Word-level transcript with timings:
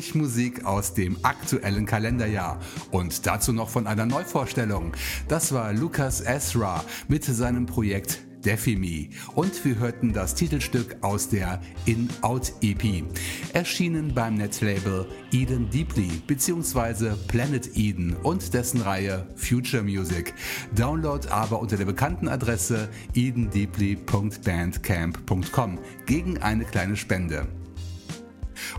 Endlich 0.00 0.14
Musik 0.14 0.64
aus 0.64 0.94
dem 0.94 1.18
aktuellen 1.24 1.84
Kalenderjahr 1.84 2.58
und 2.90 3.26
dazu 3.26 3.52
noch 3.52 3.68
von 3.68 3.86
einer 3.86 4.06
Neuvorstellung. 4.06 4.94
Das 5.28 5.52
war 5.52 5.74
Lucas 5.74 6.22
Ezra 6.22 6.82
mit 7.08 7.22
seinem 7.22 7.66
Projekt 7.66 8.22
Defimi 8.42 9.10
und 9.34 9.62
wir 9.62 9.78
hörten 9.78 10.14
das 10.14 10.34
Titelstück 10.34 10.96
aus 11.02 11.28
der 11.28 11.60
In-Out 11.84 12.54
EP, 12.62 13.04
erschienen 13.52 14.14
beim 14.14 14.36
Netlabel 14.36 15.04
Eden 15.32 15.68
Deeply 15.68 16.08
bzw. 16.26 17.10
Planet 17.28 17.76
Eden 17.76 18.16
und 18.22 18.54
dessen 18.54 18.80
Reihe 18.80 19.26
Future 19.36 19.82
Music. 19.82 20.32
Download 20.74 21.28
aber 21.28 21.60
unter 21.60 21.76
der 21.76 21.84
bekannten 21.84 22.26
Adresse 22.26 22.88
edendeeply.bandcamp.com 23.14 25.78
gegen 26.06 26.38
eine 26.38 26.64
kleine 26.64 26.96
Spende. 26.96 27.59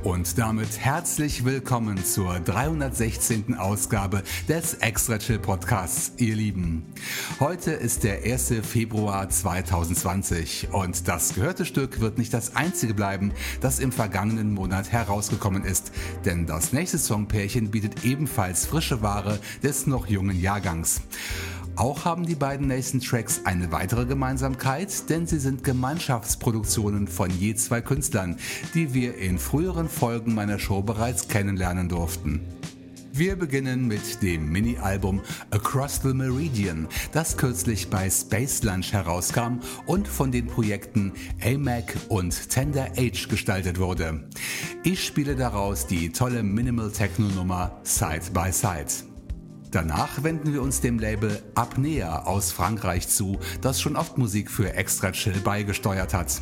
Und 0.03 0.39
damit 0.39 0.79
herzlich 0.79 1.45
willkommen 1.45 2.03
zur 2.03 2.39
316. 2.39 3.53
Ausgabe 3.55 4.23
des 4.49 4.73
Extra 4.75 5.19
Chill 5.19 5.37
Podcasts, 5.37 6.13
ihr 6.17 6.35
Lieben. 6.35 6.87
Heute 7.39 7.71
ist 7.73 8.03
der 8.03 8.23
1. 8.23 8.53
Februar 8.63 9.29
2020 9.29 10.69
und 10.71 11.07
das 11.07 11.35
gehörte 11.35 11.65
Stück 11.65 11.99
wird 11.99 12.17
nicht 12.17 12.33
das 12.33 12.55
einzige 12.55 12.95
bleiben, 12.95 13.31
das 13.61 13.77
im 13.77 13.91
vergangenen 13.91 14.55
Monat 14.55 14.91
herausgekommen 14.91 15.63
ist, 15.63 15.91
denn 16.25 16.47
das 16.47 16.73
nächste 16.73 16.97
Songpärchen 16.97 17.69
bietet 17.69 18.03
ebenfalls 18.03 18.65
frische 18.65 19.03
Ware 19.03 19.39
des 19.61 19.85
noch 19.85 20.07
jungen 20.07 20.41
Jahrgangs. 20.41 21.01
Auch 21.75 22.05
haben 22.05 22.25
die 22.25 22.35
beiden 22.35 22.67
nächsten 22.67 22.99
Tracks 22.99 23.41
eine 23.45 23.71
weitere 23.71 24.05
Gemeinsamkeit, 24.05 25.09
denn 25.09 25.25
sie 25.25 25.39
sind 25.39 25.63
Gemeinschaftsproduktionen 25.63 27.07
von 27.07 27.29
je 27.29 27.55
zwei 27.55 27.81
Künstlern, 27.81 28.37
die 28.73 28.93
wir 28.93 29.17
in 29.17 29.39
früheren 29.39 29.89
Folgen 29.89 30.35
meiner 30.35 30.59
Show 30.59 30.81
bereits 30.81 31.27
kennenlernen 31.27 31.89
durften. 31.89 32.41
Wir 33.13 33.35
beginnen 33.35 33.87
mit 33.87 34.21
dem 34.23 34.51
Mini-Album 34.51 35.21
Across 35.49 36.01
the 36.03 36.13
Meridian, 36.13 36.87
das 37.11 37.35
kürzlich 37.35 37.89
bei 37.89 38.09
Space 38.09 38.63
Lunch 38.63 38.93
herauskam 38.93 39.59
und 39.85 40.07
von 40.07 40.31
den 40.31 40.47
Projekten 40.47 41.11
AMAC 41.43 41.97
und 42.07 42.49
Tender 42.49 42.87
Age 42.97 43.27
gestaltet 43.27 43.79
wurde. 43.79 44.29
Ich 44.83 45.05
spiele 45.05 45.35
daraus 45.35 45.87
die 45.87 46.11
tolle 46.11 46.41
Minimal 46.41 46.89
Techno 46.91 47.27
Nummer 47.27 47.79
Side 47.83 48.31
by 48.33 48.51
Side. 48.51 49.10
Danach 49.71 50.21
wenden 50.21 50.51
wir 50.53 50.61
uns 50.61 50.81
dem 50.81 50.99
Label 50.99 51.41
Apnea 51.55 52.23
aus 52.25 52.51
Frankreich 52.51 53.07
zu, 53.07 53.39
das 53.61 53.79
schon 53.79 53.95
oft 53.95 54.17
Musik 54.17 54.51
für 54.51 54.73
Extra 54.73 55.13
Chill 55.13 55.39
beigesteuert 55.39 56.13
hat. 56.13 56.41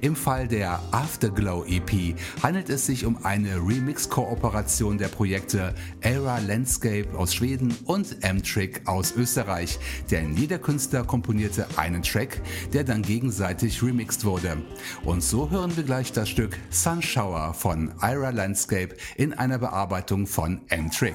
Im 0.00 0.16
Fall 0.16 0.48
der 0.48 0.80
Afterglow 0.90 1.64
EP 1.66 2.16
handelt 2.42 2.68
es 2.70 2.86
sich 2.86 3.06
um 3.06 3.24
eine 3.24 3.58
Remix-Kooperation 3.58 4.98
der 4.98 5.06
Projekte 5.06 5.72
Era 6.00 6.40
Landscape 6.40 7.16
aus 7.16 7.32
Schweden 7.32 7.76
und 7.84 8.24
M-Trick 8.24 8.82
aus 8.86 9.14
Österreich, 9.14 9.78
denn 10.10 10.36
jeder 10.36 10.58
Künstler 10.58 11.04
komponierte 11.04 11.68
einen 11.76 12.02
Track, 12.02 12.40
der 12.72 12.82
dann 12.82 13.02
gegenseitig 13.02 13.84
remixed 13.84 14.24
wurde. 14.24 14.56
Und 15.04 15.22
so 15.22 15.48
hören 15.48 15.76
wir 15.76 15.84
gleich 15.84 16.10
das 16.10 16.28
Stück 16.28 16.58
Sunshower 16.70 17.54
von 17.54 17.92
Ira 18.02 18.30
Landscape 18.30 18.96
in 19.14 19.32
einer 19.32 19.58
Bearbeitung 19.58 20.26
von 20.26 20.60
M-Trick. 20.68 21.14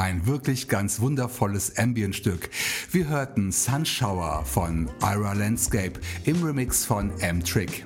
Ein 0.00 0.26
wirklich 0.26 0.66
ganz 0.66 0.98
wundervolles 1.00 1.76
Ambient-Stück. 1.76 2.48
Wir 2.90 3.08
hörten 3.08 3.52
Sunshower 3.52 4.46
von 4.46 4.88
Ira 5.02 5.34
Landscape 5.34 6.00
im 6.24 6.42
Remix 6.42 6.86
von 6.86 7.10
M-Trick. 7.20 7.84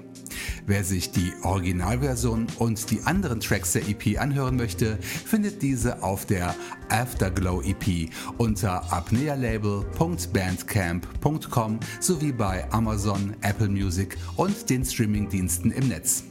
Wer 0.66 0.84
sich 0.84 1.10
die 1.10 1.32
Originalversion 1.42 2.46
und 2.58 2.90
die 2.90 3.02
anderen 3.02 3.40
Tracks 3.40 3.72
der 3.72 3.88
EP 3.88 4.20
anhören 4.20 4.54
möchte, 4.56 4.98
findet 5.02 5.60
diese 5.60 6.04
auf 6.04 6.24
der 6.24 6.54
Afterglow 6.88 7.60
EP 7.62 8.10
unter 8.38 8.92
apnealabel.bandcamp.com 8.92 11.80
sowie 12.00 12.32
bei 12.32 12.70
Amazon, 12.70 13.34
Apple 13.42 13.68
Music 13.68 14.16
und 14.36 14.70
den 14.70 14.84
Streamingdiensten 14.84 15.72
im 15.72 15.88
Netz. 15.88 16.22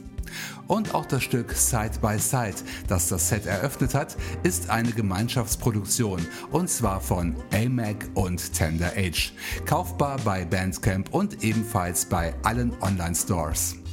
Und 0.66 0.94
auch 0.94 1.06
das 1.06 1.22
Stück 1.22 1.52
Side 1.52 1.98
by 2.00 2.18
Side, 2.18 2.56
das 2.88 3.08
das 3.08 3.28
Set 3.28 3.46
eröffnet 3.46 3.94
hat, 3.94 4.16
ist 4.42 4.70
eine 4.70 4.92
Gemeinschaftsproduktion 4.92 6.26
und 6.50 6.68
zwar 6.70 7.00
von 7.00 7.36
AMAC 7.52 8.08
und 8.14 8.52
Tender 8.52 8.92
Age. 8.96 9.32
Kaufbar 9.66 10.18
bei 10.24 10.44
Bandcamp 10.44 11.12
und 11.12 11.44
ebenfalls 11.44 12.06
bei 12.06 12.34
allen 12.42 12.72
Online-Stores. 12.80 13.83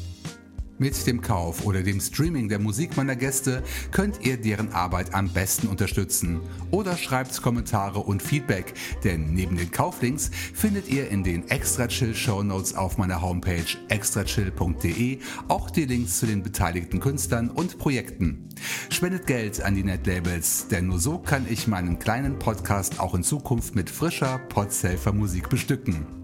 Mit 0.82 1.06
dem 1.06 1.22
Kauf 1.22 1.67
oder 1.67 1.84
dem 1.84 2.00
Streaming 2.02 2.50
der 2.50 2.58
Musik 2.58 2.98
meiner 2.98 3.15
Gäste 3.15 3.62
könnt 3.91 4.26
ihr 4.26 4.36
deren 4.36 4.74
Arbeit 4.74 5.13
am 5.13 5.30
besten 5.30 5.67
unterstützen. 5.67 6.39
Oder 6.72 6.98
schreibt 6.98 7.39
Kommentare 7.39 8.00
und 8.00 8.24
Feedback, 8.24 8.74
denn 9.04 9.32
neben 9.32 9.58
den 9.58 9.70
Kauflinks 9.70 10.32
findet 10.56 10.88
ihr 10.89 11.08
in 11.10 11.24
den 11.24 11.48
Extra 11.50 11.88
Chill 11.88 12.15
Show 12.15 12.41
Notes 12.41 12.74
auf 12.74 12.98
meiner 12.98 13.22
Homepage 13.22 13.78
extrachill.de 13.89 15.20
auch 15.50 15.70
die 15.70 15.86
Links 15.86 16.17
zu 16.17 16.26
den 16.26 16.41
beteiligten 16.41 17.00
Künstlern 17.00 17.52
und 17.52 17.78
Projekten. 17.78 18.50
Spendet 18.89 19.28
Geld 19.28 19.62
an 19.62 19.76
die 19.76 19.84
Netlabels, 19.84 20.67
denn 20.67 20.88
nur 20.88 20.98
so 20.98 21.20
kann 21.20 21.46
ich 21.48 21.67
meinen 21.67 22.00
kleinen 22.00 22.39
Podcast 22.39 23.00
auch 23.00 23.13
in 23.13 23.22
Zukunft 23.22 23.76
mit 23.76 23.91
frischer 23.91 24.39
Podsafer 24.50 25.13
Musik 25.13 25.48
bestücken. 25.48 26.21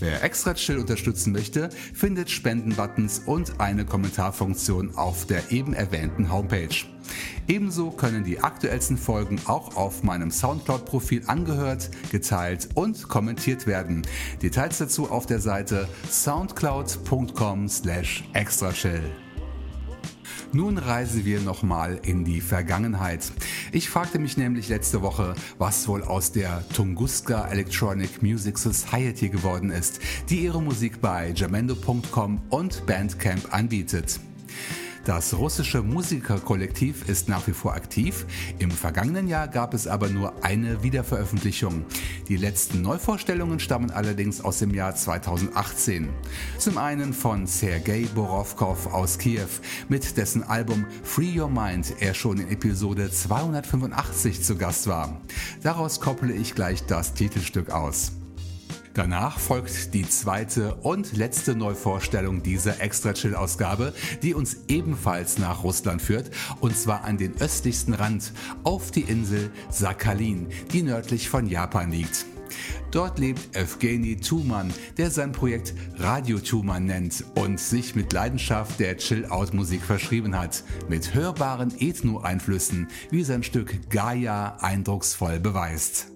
Wer 0.00 0.22
extra 0.22 0.54
chill 0.54 0.78
unterstützen 0.78 1.32
möchte, 1.32 1.70
findet 1.94 2.30
Spendenbuttons 2.30 3.22
und 3.26 3.60
eine 3.60 3.84
Kommentarfunktion 3.84 4.94
auf 4.96 5.26
der 5.26 5.50
eben 5.50 5.72
erwähnten 5.72 6.32
Homepage. 6.32 6.84
Ebenso 7.46 7.90
können 7.90 8.24
die 8.24 8.40
aktuellsten 8.40 8.96
Folgen 8.96 9.40
auch 9.46 9.76
auf 9.76 10.02
meinem 10.02 10.30
Soundcloud-Profil 10.30 11.24
angehört, 11.26 11.90
geteilt 12.10 12.68
und 12.74 13.08
kommentiert 13.08 13.66
werden. 13.66 14.02
Details 14.42 14.78
dazu 14.78 15.10
auf 15.10 15.26
der 15.26 15.40
Seite 15.40 15.88
soundcloud.com 16.10 17.68
slash 17.68 18.24
extrachill. 18.32 19.23
Nun 20.54 20.78
reisen 20.78 21.24
wir 21.24 21.40
nochmal 21.40 21.98
in 22.04 22.24
die 22.24 22.40
Vergangenheit. 22.40 23.32
Ich 23.72 23.90
fragte 23.90 24.20
mich 24.20 24.36
nämlich 24.36 24.68
letzte 24.68 25.02
Woche, 25.02 25.34
was 25.58 25.88
wohl 25.88 26.04
aus 26.04 26.30
der 26.30 26.62
Tunguska 26.68 27.48
Electronic 27.48 28.22
Music 28.22 28.56
Society 28.56 29.30
geworden 29.30 29.70
ist, 29.70 29.98
die 30.30 30.44
ihre 30.44 30.62
Musik 30.62 31.00
bei 31.00 31.32
jamendo.com 31.34 32.40
und 32.50 32.86
Bandcamp 32.86 33.52
anbietet. 33.52 34.20
Das 35.04 35.34
russische 35.34 35.82
Musikerkollektiv 35.82 37.10
ist 37.10 37.28
nach 37.28 37.46
wie 37.46 37.52
vor 37.52 37.74
aktiv. 37.74 38.24
Im 38.58 38.70
vergangenen 38.70 39.28
Jahr 39.28 39.48
gab 39.48 39.74
es 39.74 39.86
aber 39.86 40.08
nur 40.08 40.32
eine 40.42 40.82
Wiederveröffentlichung. 40.82 41.84
Die 42.28 42.38
letzten 42.38 42.80
Neuvorstellungen 42.80 43.60
stammen 43.60 43.90
allerdings 43.90 44.40
aus 44.40 44.60
dem 44.60 44.72
Jahr 44.72 44.94
2018. 44.94 46.08
Zum 46.56 46.78
einen 46.78 47.12
von 47.12 47.46
Sergei 47.46 48.06
Borovkov 48.14 48.94
aus 48.94 49.18
Kiew, 49.18 49.48
mit 49.90 50.16
dessen 50.16 50.42
Album 50.42 50.86
Free 51.02 51.38
Your 51.38 51.50
Mind 51.50 51.94
er 52.00 52.14
schon 52.14 52.38
in 52.38 52.48
Episode 52.48 53.10
285 53.10 54.42
zu 54.42 54.56
Gast 54.56 54.86
war. 54.86 55.20
Daraus 55.62 56.00
kopple 56.00 56.32
ich 56.32 56.54
gleich 56.54 56.86
das 56.86 57.12
Titelstück 57.12 57.68
aus. 57.68 58.12
Danach 58.94 59.40
folgt 59.40 59.92
die 59.92 60.08
zweite 60.08 60.76
und 60.76 61.16
letzte 61.16 61.56
Neuvorstellung 61.56 62.44
dieser 62.44 62.80
Extra 62.80 63.12
Chill 63.12 63.34
Ausgabe, 63.34 63.92
die 64.22 64.34
uns 64.34 64.56
ebenfalls 64.68 65.38
nach 65.38 65.64
Russland 65.64 66.00
führt 66.00 66.30
und 66.60 66.76
zwar 66.76 67.02
an 67.02 67.18
den 67.18 67.36
östlichsten 67.40 67.92
Rand 67.92 68.32
auf 68.62 68.92
die 68.92 69.00
Insel 69.00 69.50
Sakhalin, 69.68 70.46
die 70.72 70.82
nördlich 70.82 71.28
von 71.28 71.48
Japan 71.48 71.90
liegt. 71.90 72.24
Dort 72.92 73.18
lebt 73.18 73.56
Evgeny 73.56 74.16
Tuman, 74.16 74.72
der 74.96 75.10
sein 75.10 75.32
Projekt 75.32 75.74
Radio 75.96 76.38
Tuman 76.38 76.86
nennt 76.86 77.24
und 77.34 77.58
sich 77.58 77.96
mit 77.96 78.12
Leidenschaft 78.12 78.78
der 78.78 78.96
Chill-Out-Musik 78.96 79.82
verschrieben 79.82 80.38
hat, 80.38 80.62
mit 80.88 81.14
hörbaren 81.14 81.74
Ethno-Einflüssen, 81.76 82.86
wie 83.10 83.24
sein 83.24 83.42
Stück 83.42 83.90
Gaia 83.90 84.56
eindrucksvoll 84.60 85.40
beweist. 85.40 86.13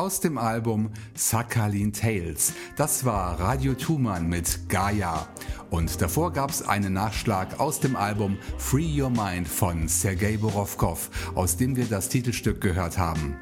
Aus 0.00 0.18
dem 0.18 0.38
Album 0.38 0.88
Sakhalin 1.12 1.92
Tales. 1.92 2.54
Das 2.74 3.04
war 3.04 3.38
Radio 3.38 3.74
Tuman 3.74 4.30
mit 4.30 4.66
Gaia. 4.70 5.28
Und 5.68 6.00
davor 6.00 6.32
gab 6.32 6.48
es 6.48 6.62
einen 6.62 6.94
Nachschlag 6.94 7.60
aus 7.60 7.80
dem 7.80 7.96
Album 7.96 8.38
Free 8.56 8.98
Your 8.98 9.10
Mind 9.10 9.46
von 9.46 9.88
Sergei 9.88 10.38
Borovkov, 10.38 11.10
aus 11.34 11.58
dem 11.58 11.76
wir 11.76 11.84
das 11.84 12.08
Titelstück 12.08 12.62
gehört 12.62 12.96
haben. 12.96 13.36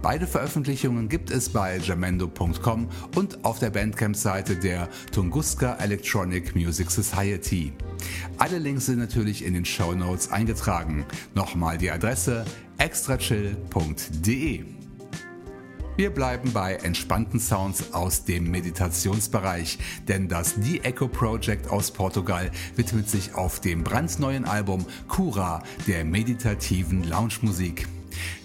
Beide 0.00 0.28
Veröffentlichungen 0.28 1.08
gibt 1.08 1.32
es 1.32 1.48
bei 1.48 1.78
jamendo.com 1.78 2.88
und 3.16 3.44
auf 3.44 3.58
der 3.58 3.70
Bandcamp-Seite 3.70 4.54
der 4.54 4.88
Tunguska 5.10 5.78
Electronic 5.80 6.54
Music 6.54 6.92
Society. 6.92 7.72
Alle 8.38 8.58
Links 8.58 8.86
sind 8.86 9.00
natürlich 9.00 9.44
in 9.44 9.54
den 9.54 9.64
Show 9.64 9.96
Notes 9.96 10.30
eingetragen. 10.30 11.04
Nochmal 11.34 11.76
die 11.76 11.90
Adresse 11.90 12.44
extrachill.de. 12.78 14.77
Wir 15.98 16.10
bleiben 16.10 16.52
bei 16.52 16.74
entspannten 16.74 17.40
Sounds 17.40 17.92
aus 17.92 18.22
dem 18.22 18.52
Meditationsbereich, 18.52 19.80
denn 20.06 20.28
das 20.28 20.54
The 20.60 20.80
Echo 20.84 21.08
Project 21.08 21.68
aus 21.72 21.90
Portugal 21.90 22.52
widmet 22.76 23.10
sich 23.10 23.34
auf 23.34 23.58
dem 23.58 23.82
brandneuen 23.82 24.44
Album 24.44 24.86
Cura 25.08 25.60
der 25.88 26.04
meditativen 26.04 27.02
Lounge-Musik. 27.02 27.88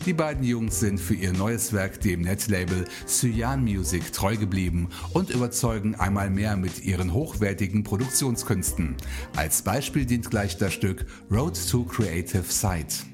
Die 0.07 0.13
beiden 0.13 0.43
Jungs 0.43 0.79
sind 0.79 0.99
für 0.99 1.13
ihr 1.13 1.31
neues 1.31 1.73
Werk 1.73 2.01
dem 2.01 2.21
Netlabel 2.21 2.85
Cyan 3.05 3.63
Music 3.63 4.11
treu 4.13 4.35
geblieben 4.35 4.89
und 5.13 5.29
überzeugen 5.29 5.93
einmal 5.93 6.31
mehr 6.31 6.57
mit 6.57 6.83
ihren 6.83 7.13
hochwertigen 7.13 7.83
Produktionskünsten. 7.83 8.95
Als 9.35 9.61
Beispiel 9.61 10.07
dient 10.07 10.31
gleich 10.31 10.57
das 10.57 10.73
Stück 10.73 11.05
Road 11.29 11.55
to 11.69 11.83
Creative 11.83 12.51
Sight. 12.51 13.05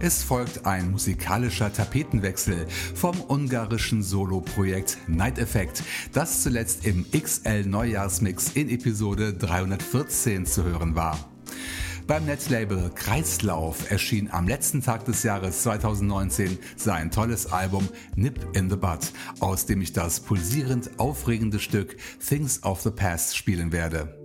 Es 0.00 0.22
folgt 0.22 0.66
ein 0.66 0.90
musikalischer 0.90 1.72
Tapetenwechsel 1.72 2.66
vom 2.94 3.20
ungarischen 3.20 4.02
Solo-Projekt 4.02 4.98
Night 5.06 5.38
Effect, 5.38 5.82
das 6.12 6.42
zuletzt 6.42 6.86
im 6.86 7.06
XL 7.10 7.64
Neujahrsmix 7.64 8.52
in 8.54 8.68
Episode 8.68 9.34
314 9.34 10.46
zu 10.46 10.64
hören 10.64 10.94
war. 10.94 11.18
Beim 12.06 12.24
Netlabel 12.26 12.90
Kreislauf 12.94 13.90
erschien 13.90 14.28
am 14.30 14.48
letzten 14.48 14.82
Tag 14.82 15.04
des 15.04 15.22
Jahres 15.22 15.62
2019 15.62 16.58
sein 16.76 17.10
tolles 17.10 17.52
Album 17.52 17.88
Nip 18.16 18.54
in 18.54 18.68
the 18.68 18.76
Butt, 18.76 19.12
aus 19.40 19.66
dem 19.66 19.80
ich 19.80 19.92
das 19.92 20.20
pulsierend 20.20 20.90
aufregende 20.98 21.60
Stück 21.60 21.96
Things 22.26 22.62
of 22.64 22.82
the 22.82 22.90
Past 22.90 23.36
spielen 23.36 23.72
werde. 23.72 24.21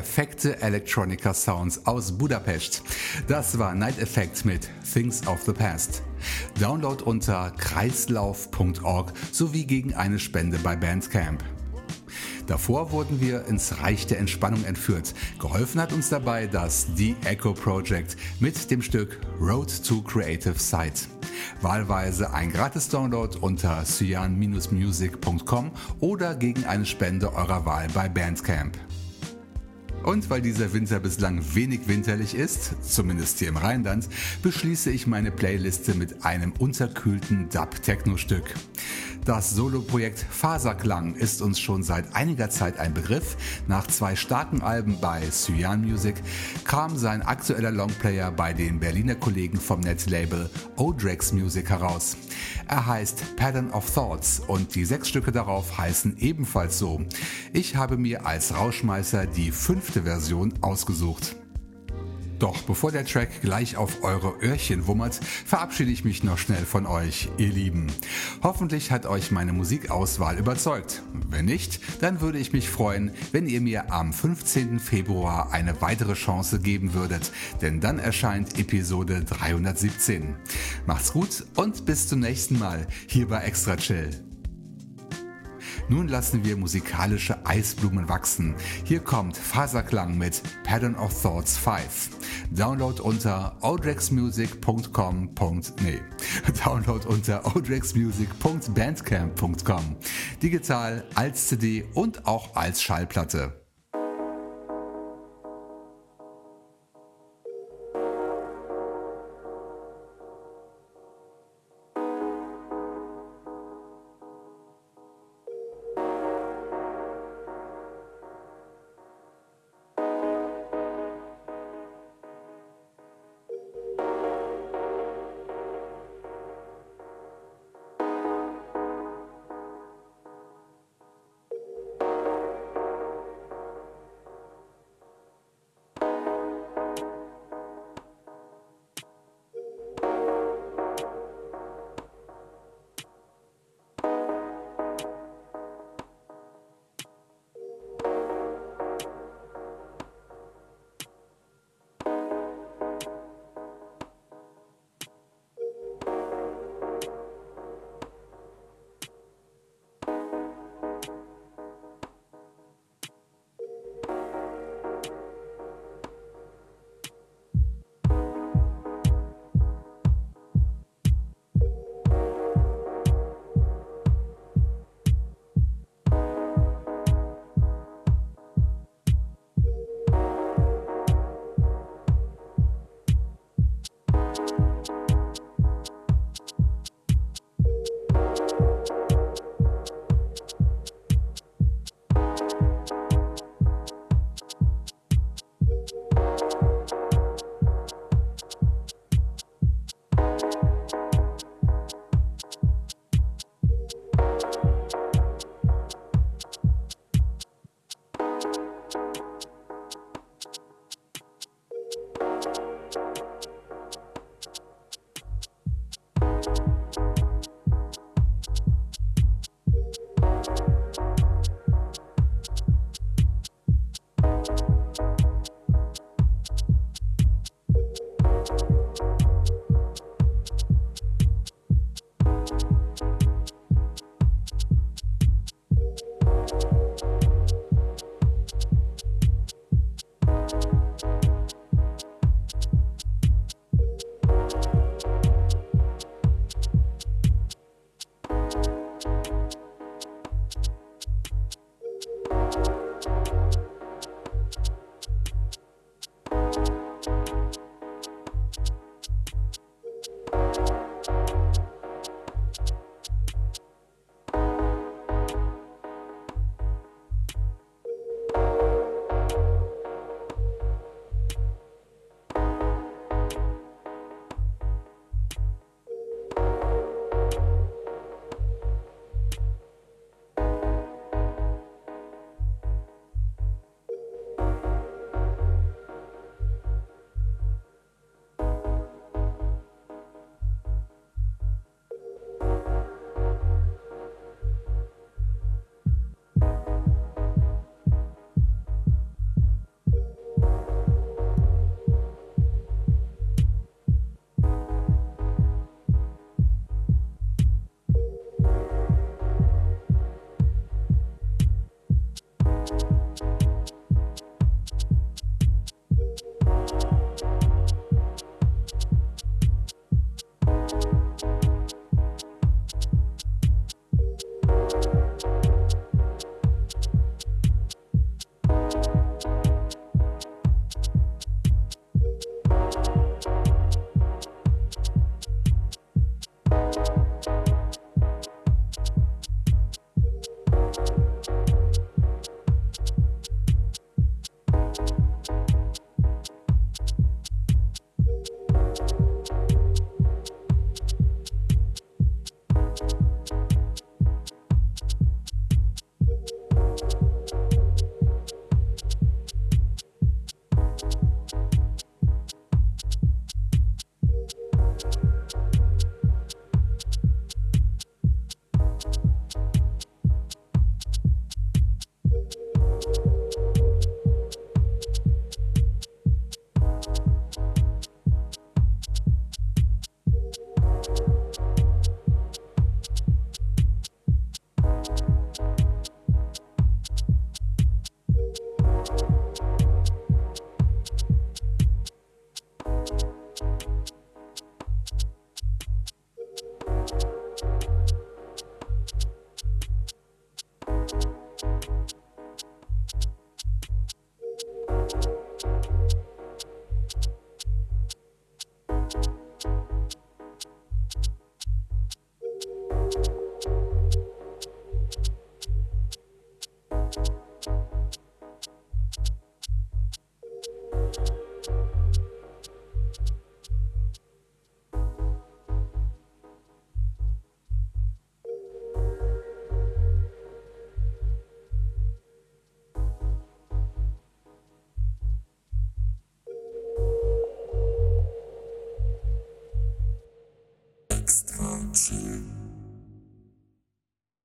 Perfekte 0.00 0.62
Electronica 0.62 1.34
Sounds 1.34 1.86
aus 1.86 2.16
Budapest. 2.16 2.82
Das 3.28 3.58
war 3.58 3.74
Night 3.74 3.98
Effect 3.98 4.46
mit 4.46 4.70
Things 4.94 5.26
of 5.26 5.42
the 5.42 5.52
Past. 5.52 6.02
Download 6.58 7.04
unter 7.04 7.50
kreislauf.org 7.50 9.12
sowie 9.30 9.66
gegen 9.66 9.92
eine 9.92 10.18
Spende 10.18 10.58
bei 10.60 10.74
Bandcamp. 10.74 11.44
Davor 12.46 12.92
wurden 12.92 13.20
wir 13.20 13.44
ins 13.44 13.82
Reich 13.82 14.06
der 14.06 14.20
Entspannung 14.20 14.64
entführt. 14.64 15.12
Geholfen 15.38 15.78
hat 15.82 15.92
uns 15.92 16.08
dabei 16.08 16.46
das 16.46 16.86
The 16.96 17.14
Echo 17.26 17.52
Project 17.52 18.16
mit 18.40 18.70
dem 18.70 18.80
Stück 18.80 19.20
Road 19.38 19.70
to 19.84 20.00
Creative 20.00 20.58
Sight. 20.58 21.08
Wahlweise 21.60 22.32
ein 22.32 22.50
Gratis-Download 22.50 23.36
unter 23.38 23.84
cyan-music.com 23.84 25.72
oder 26.00 26.34
gegen 26.36 26.64
eine 26.64 26.86
Spende 26.86 27.34
eurer 27.34 27.66
Wahl 27.66 27.88
bei 27.92 28.08
Bandcamp. 28.08 28.78
Und 30.02 30.30
weil 30.30 30.40
dieser 30.40 30.72
Winter 30.72 30.98
bislang 30.98 31.42
wenig 31.54 31.86
winterlich 31.86 32.34
ist, 32.34 32.74
zumindest 32.82 33.38
hier 33.38 33.48
im 33.48 33.56
Rheinland, 33.56 34.08
beschließe 34.42 34.90
ich 34.90 35.06
meine 35.06 35.30
Playliste 35.30 35.94
mit 35.94 36.24
einem 36.24 36.52
unterkühlten 36.52 37.48
Dub-Techno-Stück. 37.50 38.54
Das 39.26 39.50
Soloprojekt 39.50 40.24
Faserklang 40.30 41.14
ist 41.14 41.42
uns 41.42 41.60
schon 41.60 41.82
seit 41.82 42.16
einiger 42.16 42.48
Zeit 42.48 42.78
ein 42.78 42.94
Begriff. 42.94 43.36
Nach 43.68 43.86
zwei 43.86 44.16
starken 44.16 44.62
Alben 44.62 44.98
bei 44.98 45.20
Cyan 45.30 45.82
Music 45.82 46.16
kam 46.64 46.96
sein 46.96 47.20
aktueller 47.20 47.70
Longplayer 47.70 48.32
bei 48.32 48.54
den 48.54 48.80
Berliner 48.80 49.14
Kollegen 49.14 49.60
vom 49.60 49.80
Netlabel 49.80 50.48
Odrex 50.76 51.32
Music 51.32 51.68
heraus. 51.68 52.16
Er 52.66 52.86
heißt 52.86 53.36
Pattern 53.36 53.70
of 53.72 53.92
Thoughts 53.92 54.40
und 54.46 54.74
die 54.74 54.86
sechs 54.86 55.08
Stücke 55.08 55.32
darauf 55.32 55.76
heißen 55.76 56.16
ebenfalls 56.18 56.78
so. 56.78 57.02
Ich 57.52 57.76
habe 57.76 57.98
mir 57.98 58.24
als 58.24 58.54
Rauschmeißer 58.54 59.26
die 59.26 59.50
fünfte 59.90 60.02
Version 60.08 60.54
ausgesucht. 60.60 61.34
Doch 62.38 62.62
bevor 62.62 62.92
der 62.92 63.04
Track 63.04 63.42
gleich 63.42 63.76
auf 63.76 64.04
eure 64.04 64.34
Öhrchen 64.40 64.86
wummert, 64.86 65.16
verabschiede 65.44 65.90
ich 65.90 66.04
mich 66.04 66.22
noch 66.22 66.38
schnell 66.38 66.64
von 66.64 66.86
euch, 66.86 67.28
ihr 67.38 67.48
Lieben. 67.48 67.88
Hoffentlich 68.42 68.92
hat 68.92 69.04
euch 69.04 69.32
meine 69.32 69.52
Musikauswahl 69.52 70.38
überzeugt. 70.38 71.02
Wenn 71.28 71.46
nicht, 71.46 71.80
dann 72.02 72.20
würde 72.20 72.38
ich 72.38 72.52
mich 72.52 72.70
freuen, 72.70 73.10
wenn 73.32 73.48
ihr 73.48 73.60
mir 73.60 73.92
am 73.92 74.12
15. 74.12 74.78
Februar 74.78 75.52
eine 75.52 75.80
weitere 75.82 76.14
Chance 76.14 76.60
geben 76.60 76.94
würdet, 76.94 77.32
denn 77.60 77.80
dann 77.80 77.98
erscheint 77.98 78.60
Episode 78.60 79.24
317. 79.24 80.36
Macht's 80.86 81.12
gut 81.12 81.44
und 81.56 81.84
bis 81.84 82.06
zum 82.06 82.20
nächsten 82.20 82.60
Mal 82.60 82.86
hier 83.08 83.26
bei 83.26 83.40
Extra 83.40 83.76
Chill. 83.76 84.29
Nun 85.90 86.06
lassen 86.06 86.44
wir 86.44 86.56
musikalische 86.56 87.44
Eisblumen 87.44 88.08
wachsen. 88.08 88.54
Hier 88.84 89.00
kommt 89.00 89.36
Faserklang 89.36 90.16
mit 90.16 90.40
Pattern 90.62 90.94
of 90.94 91.20
Thoughts 91.20 91.58
5. 91.58 92.10
Download 92.52 93.02
unter 93.02 93.56
odrexmusic.com. 93.60 95.34
Nee, 95.82 96.00
Download 96.64 97.04
unter 97.08 97.56
odrexmusic.bandcamp.com. 97.56 99.96
Digital, 100.40 101.04
als 101.16 101.48
CD 101.48 101.88
und 101.94 102.24
auch 102.24 102.54
als 102.54 102.80
Schallplatte. 102.80 103.59